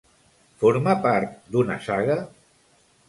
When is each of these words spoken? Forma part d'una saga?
Forma 0.63 0.95
part 1.03 1.37
d'una 1.57 1.77
saga? 1.91 2.17